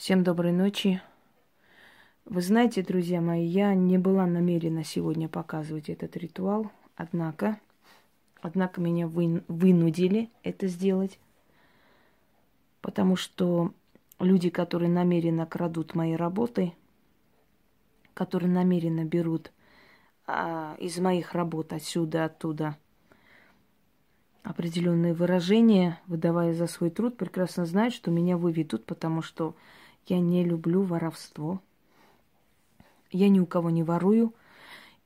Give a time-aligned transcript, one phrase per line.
[0.00, 1.02] Всем доброй ночи.
[2.24, 7.60] Вы знаете, друзья мои, я не была намерена сегодня показывать этот ритуал, однако,
[8.40, 11.18] однако меня вы, вынудили это сделать,
[12.80, 13.74] потому что
[14.18, 16.72] люди, которые намеренно крадут мои работы,
[18.14, 19.52] которые намеренно берут
[20.26, 22.78] а, из моих работ отсюда, оттуда
[24.44, 29.54] определенные выражения, выдавая за свой труд, прекрасно знают, что меня выведут, потому что
[30.06, 31.60] я не люблю воровство.
[33.10, 34.34] Я ни у кого не ворую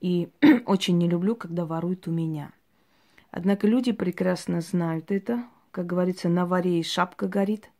[0.00, 0.28] и
[0.66, 2.52] очень не люблю, когда воруют у меня.
[3.30, 5.44] Однако люди прекрасно знают это.
[5.70, 7.70] Как говорится, на варе и шапка горит,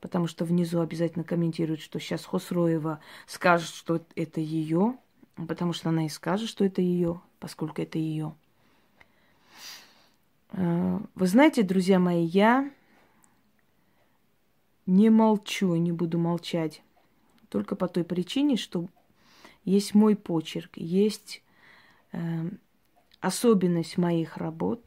[0.00, 4.96] потому что внизу обязательно комментируют, что сейчас Хосроева скажет, что это ее,
[5.48, 8.34] потому что она и скажет, что это ее, поскольку это ее.
[10.52, 12.70] Э, вы знаете, друзья мои, я
[14.86, 16.82] не молчу и не буду молчать.
[17.48, 18.88] Только по той причине, что
[19.64, 21.42] есть мой почерк, есть
[22.12, 22.18] э,
[23.20, 24.80] особенность моих работ.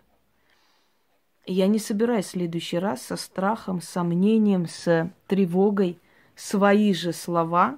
[1.45, 5.99] я не собираюсь в следующий раз со страхом, сомнением, с тревогой
[6.35, 7.77] свои же слова,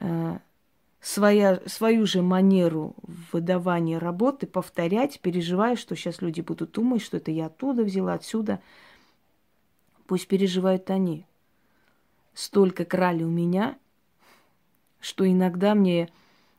[0.00, 0.38] э,
[1.00, 2.94] своя, свою же манеру
[3.32, 8.60] выдавания работы повторять, переживая, что сейчас люди будут думать, что это я оттуда взяла, отсюда–
[10.08, 11.26] Пусть переживают они.
[12.32, 13.76] Столько крали у меня,
[15.00, 16.08] что иногда мне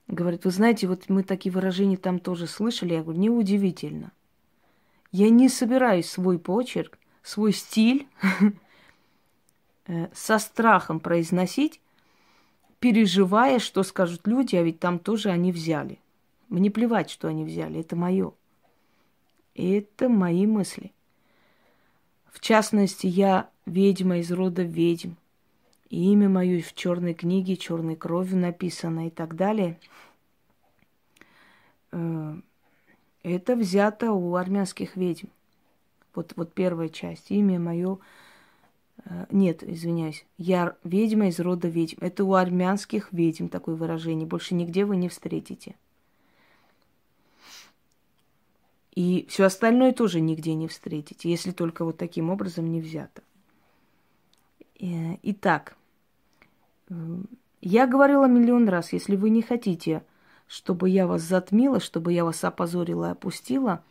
[0.07, 2.93] говорят, вы знаете, вот мы такие выражения там тоже слышали.
[2.93, 4.11] Я говорю, неудивительно.
[5.11, 8.07] Я не собираюсь свой почерк, свой стиль
[9.87, 11.81] э, со страхом произносить,
[12.79, 15.97] переживая, что скажут люди, а ведь там тоже они взяли.
[16.49, 18.31] Мне плевать, что они взяли, это мое.
[19.55, 20.93] Это мои мысли.
[22.31, 25.13] В частности, я ведьма из рода ведьм.
[25.89, 29.79] И имя мое в черной книге, черной кровью написано и так далее.
[31.91, 32.35] Э,
[33.23, 35.27] это взято у армянских ведьм.
[36.13, 37.31] Вот, вот первая часть.
[37.31, 37.97] Имя мое...
[39.05, 40.25] Э, нет, извиняюсь.
[40.37, 41.97] Я ведьма из рода ведьм.
[42.01, 44.27] Это у армянских ведьм такое выражение.
[44.27, 45.75] Больше нигде вы не встретите.
[48.95, 53.21] И все остальное тоже нигде не встретите, если только вот таким образом не взято.
[54.79, 55.75] Э, итак,
[56.89, 56.93] э,
[57.61, 60.03] я говорила миллион раз, если вы не хотите,
[60.47, 63.83] чтобы я вас затмила, чтобы я вас опозорила и опустила,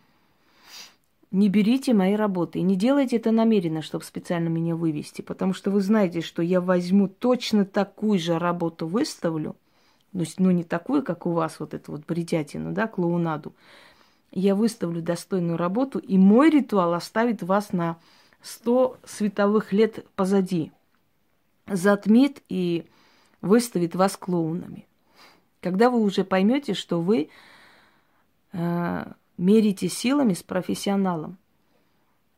[1.30, 2.58] не берите мои работы.
[2.58, 5.22] И не делайте это намеренно, чтобы специально меня вывести.
[5.22, 9.56] Потому что вы знаете, что я возьму точно такую же работу, выставлю.
[10.14, 13.54] Есть, ну, не такую, как у вас, вот эту вот бредятину, да, клоунаду
[14.30, 17.98] я выставлю достойную работу, и мой ритуал оставит вас на
[18.42, 20.72] 100 световых лет позади.
[21.66, 22.86] Затмит и
[23.40, 24.86] выставит вас клоунами.
[25.60, 27.30] Когда вы уже поймете, что вы
[28.52, 31.38] э, мерите силами с профессионалом.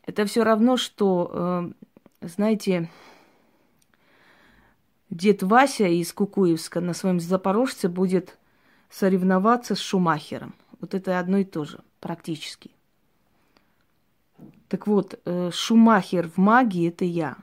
[0.05, 1.31] Это все равно, что,
[2.21, 2.91] э, знаете,
[5.09, 8.39] дед Вася из Кукуевска на своем Запорожце будет
[8.89, 10.55] соревноваться с Шумахером.
[10.81, 12.71] Вот это одно и то же, практически.
[14.69, 17.37] Так вот, э, Шумахер в магии это я.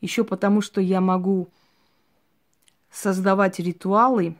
[0.00, 1.48] Еще потому, что я могу
[2.90, 4.36] создавать ритуалы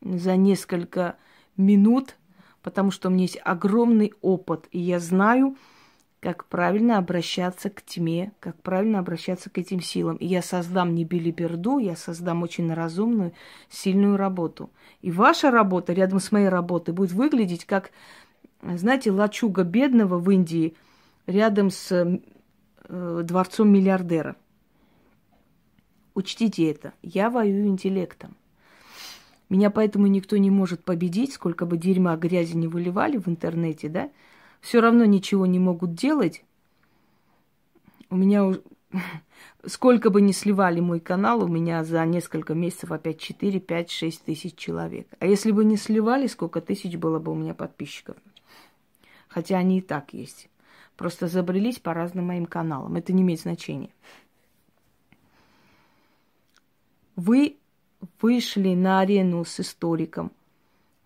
[0.00, 1.16] за несколько
[1.56, 2.16] минут,
[2.62, 5.56] потому что у меня есть огромный опыт, и я знаю,
[6.20, 10.16] как правильно обращаться к тьме, как правильно обращаться к этим силам.
[10.16, 13.32] И я создам не билиберду, я создам очень разумную,
[13.68, 14.70] сильную работу.
[15.00, 17.92] И ваша работа рядом с моей работой будет выглядеть как,
[18.62, 20.74] знаете, лачуга бедного в Индии
[21.26, 24.34] рядом с э, дворцом миллиардера.
[26.14, 26.94] Учтите это.
[27.00, 28.36] Я воюю интеллектом.
[29.48, 34.10] Меня поэтому никто не может победить, сколько бы дерьма грязи не выливали в интернете, да?
[34.60, 36.44] Все равно ничего не могут делать.
[38.10, 38.52] У меня
[39.66, 44.24] сколько бы ни сливали мой канал, у меня за несколько месяцев опять 4, 5, 6
[44.24, 45.08] тысяч человек.
[45.18, 48.16] А если бы не сливали, сколько тысяч было бы у меня подписчиков?
[49.28, 50.48] Хотя они и так есть.
[50.96, 52.96] Просто забрелись по разным моим каналам.
[52.96, 53.90] Это не имеет значения.
[57.14, 57.56] Вы
[58.20, 60.32] вышли на арену с историком,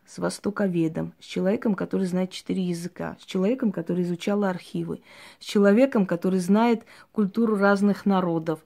[0.07, 5.01] с востоковедом, с человеком, который знает четыре языка, с человеком, который изучал архивы,
[5.39, 8.61] с человеком, который знает культуру разных народов.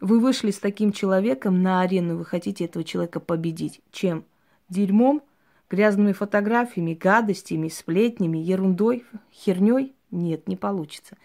[0.00, 3.80] Вы вышли с таким человеком на арену, вы хотите этого человека победить.
[3.90, 4.24] Чем?
[4.68, 5.22] Дерьмом,
[5.70, 9.94] грязными фотографиями, гадостями, сплетнями, ерундой, херней?
[10.10, 11.16] Нет, не получится.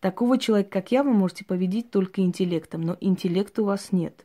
[0.00, 4.24] Такого человека, как я, вы можете победить только интеллектом, но интеллекта у вас нет.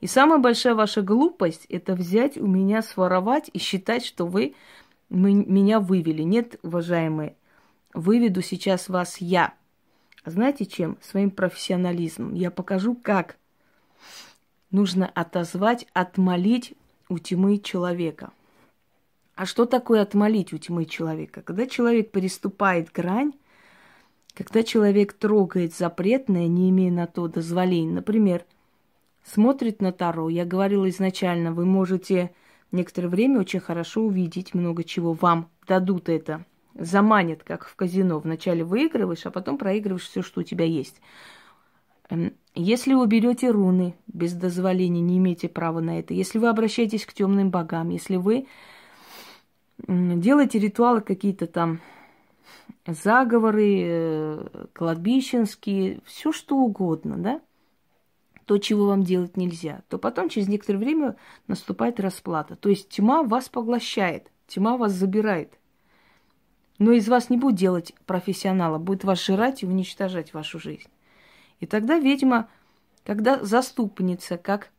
[0.00, 4.54] И самая большая ваша глупость– это взять у меня, своровать и считать, что вы
[5.08, 6.22] меня вывели.
[6.22, 7.36] Нет, уважаемые,
[7.94, 9.54] выведу сейчас вас я.
[10.24, 10.98] Знаете чем?
[11.00, 12.34] Своим профессионализмом.
[12.34, 13.36] Я покажу, как
[14.70, 16.74] нужно отозвать, отмолить
[17.08, 18.32] у тьмы человека.
[19.34, 21.42] А что такое отмолить у тьмы человека?
[21.42, 23.32] Когда человек переступает грань,
[24.34, 28.44] когда человек трогает запретное, не имея на то дозволения, например,
[29.26, 32.32] смотрит на Таро, я говорила изначально, вы можете
[32.72, 36.44] некоторое время очень хорошо увидеть много чего, вам дадут это,
[36.74, 38.18] заманят, как в казино.
[38.20, 41.00] Вначале выигрываешь, а потом проигрываешь все, что у тебя есть.
[42.10, 46.14] Эм, если вы берете руны без дозволения, не имеете права на это.
[46.14, 48.46] Если вы обращаетесь к темным богам, если вы
[49.88, 51.80] делаете ритуалы какие-то там
[52.86, 57.40] заговоры, э, кладбищенские, все что угодно, да,
[58.46, 61.16] то, чего вам делать нельзя, то потом через некоторое время
[61.48, 62.54] наступает расплата.
[62.56, 65.58] То есть тьма вас поглощает, тьма вас забирает.
[66.78, 70.88] Но из вас не будет делать профессионала, будет вас жрать и уничтожать вашу жизнь.
[71.58, 72.48] И тогда ведьма,
[73.04, 74.70] когда заступница, как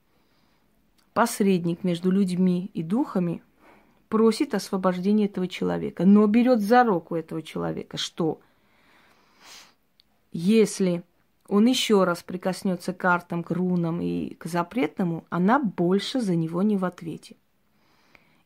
[1.13, 3.43] посредник между людьми и духами,
[4.07, 8.39] просит освобождения этого человека, но берет за руку этого человека, что
[10.31, 11.03] если
[11.47, 16.61] он еще раз прикоснется к картам, к рунам и к запретному, она больше за него
[16.61, 17.35] не в ответе.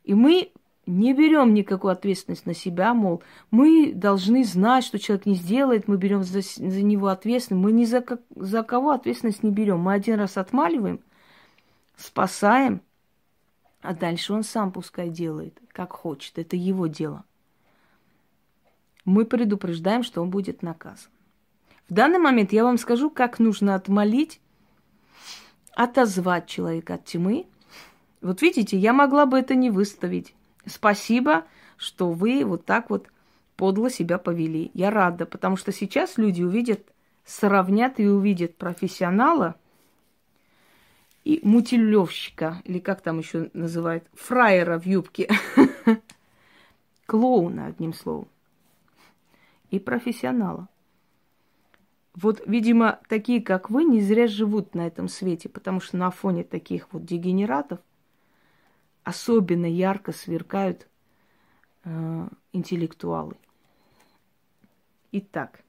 [0.04, 0.52] И мы
[0.86, 5.98] не берем никакую ответственность на себя, мол, мы должны знать, что человек не сделает, мы
[5.98, 7.64] берем за, за него ответственность.
[7.64, 8.04] Мы ни за,
[8.36, 9.80] за кого ответственность не берем.
[9.80, 11.00] Мы один раз отмаливаем,
[11.96, 12.82] спасаем,
[13.82, 16.38] а дальше он сам пускай делает, как хочет.
[16.40, 17.24] Это его дело.
[19.06, 21.12] Мы предупреждаем, что он будет наказан.
[21.92, 24.40] В данный момент я вам скажу, как нужно отмолить,
[25.76, 27.48] отозвать человека от тьмы.
[28.22, 30.34] Вот видите, я могла бы это не выставить.
[30.66, 31.44] Спасибо,
[31.76, 33.08] что вы вот так вот
[33.58, 34.72] подло себя повели.
[34.74, 36.80] Я рада, потому что сейчас люди увидят,
[37.26, 39.56] сравнят и увидят профессионала–
[41.24, 45.30] и мутилевщика, или как там еще называют, фраера в юбке.
[47.06, 48.28] Клоуна, одним словом.
[49.70, 50.68] И профессионала.
[52.14, 56.44] Вот, видимо, такие, как вы, не зря живут на этом свете, потому что на фоне
[56.44, 57.80] таких вот дегенератов
[59.04, 60.88] особенно ярко сверкают
[61.84, 63.36] э, интеллектуалы.
[65.14, 65.62] Итак,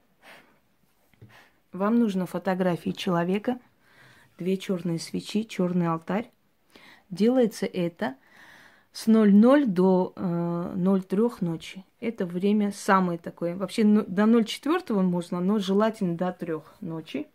[1.71, 3.59] вам нужно фотографии человека–
[4.37, 6.31] две черные свечи, черный алтарь.
[7.09, 8.15] Делается это
[8.93, 11.83] с 00 до э, 03 ночи.
[11.99, 13.55] Это время самое такое.
[13.55, 17.27] Вообще ну, до 04 можно, но желательно до 3 ночи.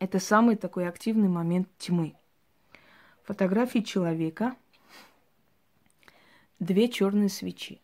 [0.00, 2.14] Это самый такой активный момент тьмы.
[3.24, 4.56] Фотографии человека,
[6.58, 7.80] две черные свечи.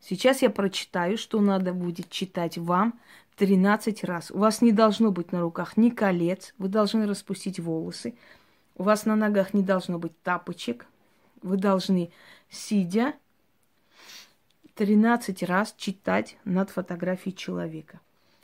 [0.00, 2.98] Сейчас я прочитаю, что надо будет читать вам
[3.36, 4.30] 13 раз.
[4.30, 8.14] У вас не должно быть на руках ни колец, вы должны распустить волосы.
[8.76, 10.86] У вас на ногах не должно быть тапочек.
[11.42, 12.10] Вы должны,
[12.50, 13.14] сидя,
[14.74, 18.00] 13 раз читать над фотографией человека.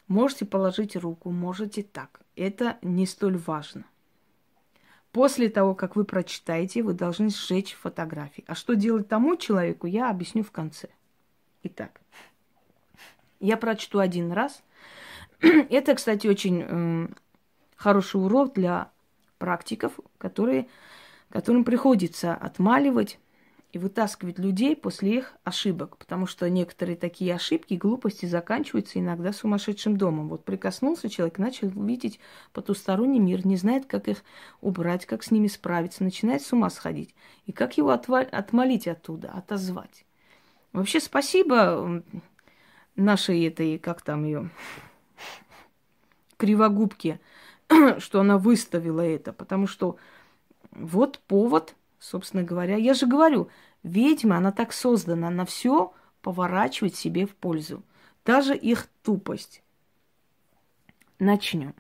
[0.09, 2.21] Можете положить руку, можете так.
[2.35, 3.85] Это не столь важно.
[5.13, 8.45] После того, как вы прочитаете, вы должны сжечь фотографии.
[8.47, 10.89] А что делать тому человеку, я объясню в конце.
[11.65, 12.01] Итак,
[13.39, 14.63] я прочту один раз–
[15.43, 17.09] Это, кстати, очень э,
[17.75, 18.92] хороший урок для
[19.43, 20.69] практиков, которые,
[21.29, 23.19] которым приходится отмаливать
[23.73, 29.97] и вытаскивать людей после их ошибок, потому что некоторые такие ошибки, глупости заканчиваются иногда сумасшедшим
[29.97, 30.29] домом.
[30.29, 32.21] Вот прикоснулся человек, начал видеть
[32.53, 34.23] потусторонний мир, не знает, как их
[34.61, 37.13] убрать, как с ними справиться, начинает с ума сходить.
[37.47, 40.05] И как его отваль, отмолить оттуда, отозвать.
[40.73, 42.05] Вообще спасибо
[42.95, 44.51] нашей этой, как там ее,
[46.37, 47.19] Кривогубки,
[47.99, 49.97] что она выставила это, потому что
[50.71, 52.77] вот повод, собственно говоря.
[52.77, 53.49] Я же говорю,
[53.83, 57.83] ведьма, она так создана, она все поворачивает себе в пользу.
[58.25, 59.63] Даже их тупость.
[61.19, 61.75] Начнем.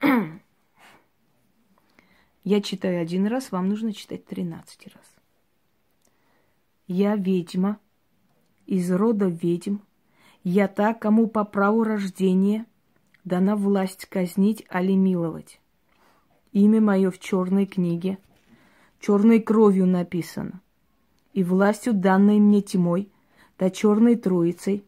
[2.44, 5.04] Я читаю один раз, вам нужно читать 13 раз.
[6.86, 7.80] Я ведьма,
[8.66, 9.78] из рода ведьм.
[10.44, 12.66] Я та, кому по праву рождения–
[13.26, 15.60] дана власть казнить, али миловать.
[16.52, 18.18] Имя мое в черной книге,
[19.00, 20.62] черной кровью написано,
[21.34, 23.10] и властью, данной мне тьмой,
[23.58, 24.84] да черной троицей,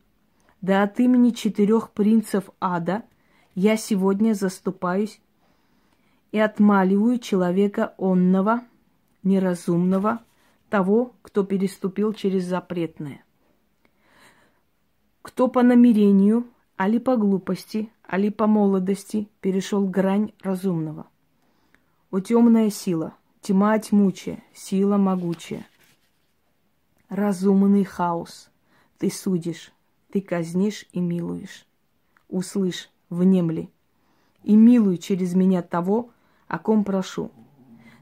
[0.61, 3.05] Да от имени четырех принцев ада
[3.55, 5.21] я сегодня заступаюсь
[6.33, 8.63] и отмаливаю человека онного,
[9.23, 10.21] неразумного,
[10.69, 13.25] того, кто переступил через запретное.
[15.23, 16.45] Кто по намерению,
[16.79, 21.07] али по глупости, али по молодости перешел грань разумного.
[22.11, 25.67] О темная сила, тьма тьмучая, сила могучая.
[27.09, 28.49] Разумный хаос,
[28.99, 29.73] ты судишь,
[30.11, 31.67] ты казнишь и милуешь.
[32.29, 33.71] Услышь, внемли,
[34.45, 36.11] и милуй через меня того,
[36.47, 37.33] о ком прошу.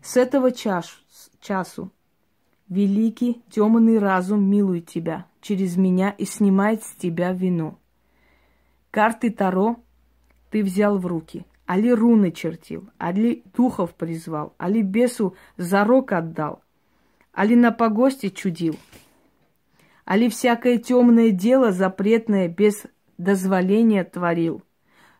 [0.03, 1.01] С этого час,
[1.41, 1.91] часу
[2.69, 7.79] великий темный разум милует тебя через меня и снимает с тебя вину.
[8.97, 9.77] Карты Таро
[10.49, 16.63] ты взял в руки, али руны чертил, али духов призвал, али бесу зарок отдал,
[17.31, 18.75] али на погосте чудил,
[20.07, 22.87] али всякое темное дело запретное без
[23.19, 24.63] дозволения творил.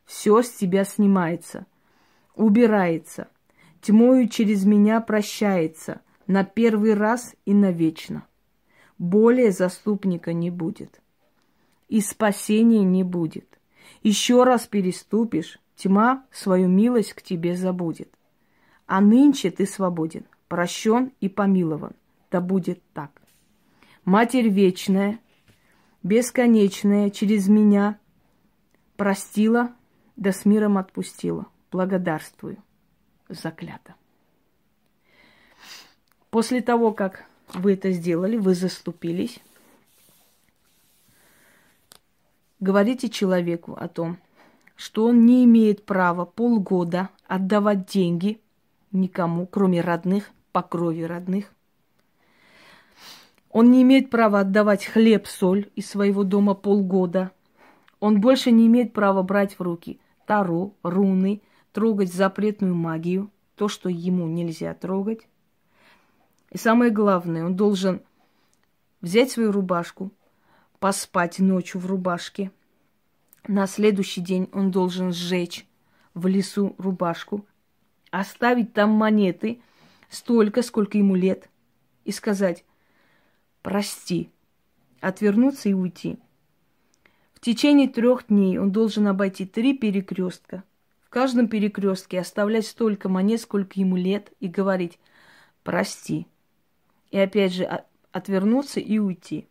[0.07, 1.67] Все с тебя снимается,
[2.35, 3.29] убирается,
[3.83, 8.27] тьмою через меня прощается на первый раз и навечно.
[8.97, 11.03] Более заступника не будет,
[11.89, 13.56] и спасения не будет.
[14.03, 18.13] Еще раз переступишь, тьма свою милость к тебе забудет.
[18.87, 21.93] А нынче ты свободен, прощен и помилован.
[22.31, 23.11] Да будет так.
[24.05, 25.19] Матерь вечная,
[26.03, 27.99] бесконечная, через меня
[28.97, 29.73] простила,
[30.17, 31.47] да с миром отпустила.
[31.73, 32.59] Благодарствую.
[33.29, 33.97] Заклято.
[36.31, 37.25] После того, как
[37.55, 39.41] вы это сделали, вы заступились,
[42.61, 44.19] говорите человеку о том,
[44.77, 48.41] что он не имеет права полгода отдавать деньги
[48.93, 51.53] никому, кроме родных, по крови родных.
[53.51, 57.31] Он не имеет права отдавать хлеб, соль из своего дома полгода.
[58.01, 61.41] Он больше не имеет права брать в руки таро, руны,
[61.73, 65.27] трогать запретную магию, то, что ему нельзя трогать.
[66.51, 68.03] И самое главное, он должен
[69.01, 70.11] взять свою рубашку,
[70.79, 72.51] поспать ночью в рубашке.
[73.49, 75.67] На следующий день он должен сжечь
[76.15, 77.47] в лесу рубашку,
[78.11, 79.61] оставить там монеты
[80.09, 81.49] столько, сколько ему лет,
[82.05, 82.65] и сказать
[83.63, 84.31] «прости»,
[85.01, 86.19] отвернуться и уйти.
[87.35, 90.65] В течение трех дней он должен обойти три перекрестка.
[91.03, 94.99] В каждом перекрестке оставлять столько монет, сколько ему лет, и говорить
[95.63, 96.27] «прости».
[97.11, 99.47] И опять же отвернуться и уйти.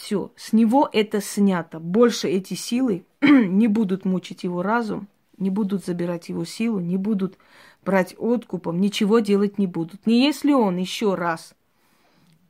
[0.00, 1.78] Все, с него это снято.
[1.78, 7.36] Больше эти силы не будут мучить его разум, не будут забирать его силу, не будут
[7.84, 10.06] брать откупом, ничего делать не будут.
[10.06, 11.52] Не если он еще раз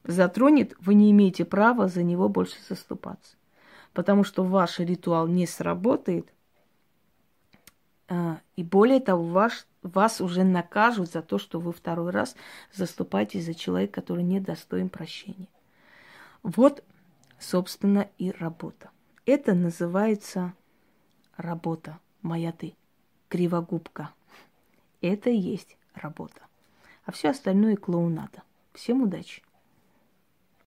[0.04, 3.34] затронет, вы не имеете права за него больше заступаться.
[3.94, 6.32] Потому что ваш ритуал не сработает,
[8.08, 12.36] а, и более того, ваш, вас уже накажут за то, что вы второй раз
[12.72, 15.48] заступаете за человека, который не достоин прощения.
[16.44, 16.84] Вот
[17.40, 18.90] собственно, и работа.
[19.26, 20.54] Это называется
[21.36, 22.76] работа, моя ты,
[23.28, 24.10] кривогубка.
[25.00, 26.42] Это и есть работа.
[27.04, 28.42] А все остальное клоунада.
[28.72, 29.42] Всем удачи!